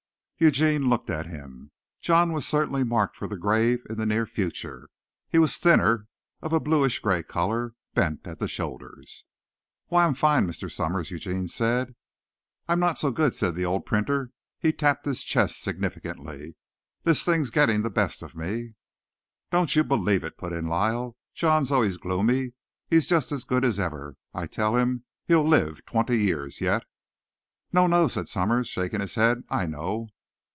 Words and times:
Eugene 0.43 0.89
looked 0.89 1.11
at 1.11 1.27
him. 1.27 1.69
John 2.01 2.33
was 2.33 2.47
certainly 2.47 2.83
marked 2.83 3.15
for 3.15 3.27
the 3.27 3.37
grave 3.37 3.85
in 3.91 3.97
the 3.99 4.07
near 4.07 4.25
future. 4.25 4.89
He 5.29 5.37
was 5.37 5.55
thinner, 5.57 6.07
of 6.41 6.51
a 6.51 6.59
bluish 6.59 6.97
grey 6.97 7.21
color, 7.21 7.75
bent 7.93 8.25
at 8.25 8.39
the 8.39 8.47
shoulders. 8.47 9.23
"Why, 9.89 10.03
I'm 10.03 10.15
fine, 10.15 10.47
Mr. 10.47 10.71
Summers," 10.71 11.11
Eugene 11.11 11.47
said. 11.47 11.93
"I'm 12.67 12.79
not 12.79 12.97
so 12.97 13.11
good," 13.11 13.35
said 13.35 13.53
the 13.53 13.65
old 13.65 13.85
printer. 13.85 14.31
He 14.57 14.73
tapped 14.73 15.05
his 15.05 15.21
chest 15.23 15.61
significantly. 15.61 16.55
"This 17.03 17.23
thing's 17.23 17.51
getting 17.51 17.83
the 17.83 17.91
best 17.91 18.23
of 18.23 18.35
me." 18.35 18.73
"Don't 19.51 19.75
you 19.75 19.83
believe 19.83 20.23
it," 20.23 20.39
put 20.39 20.53
in 20.53 20.65
Lyle. 20.65 21.15
"John's 21.35 21.71
always 21.71 21.97
gloomy. 21.97 22.53
He's 22.89 23.05
just 23.05 23.31
as 23.31 23.43
good 23.43 23.63
as 23.63 23.79
ever. 23.79 24.15
I 24.33 24.47
tell 24.47 24.75
him 24.75 25.03
he'll 25.27 25.47
live 25.47 25.85
twenty 25.85 26.17
years 26.17 26.61
yet." 26.61 26.83
"No, 27.71 27.85
no," 27.85 28.07
said 28.07 28.27
Summers, 28.27 28.67
shaking 28.67 29.01
his 29.01 29.13
head, 29.13 29.43
"I 29.47 29.67
know." 29.67 30.07